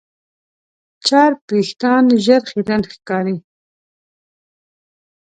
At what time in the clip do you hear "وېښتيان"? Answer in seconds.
1.51-2.05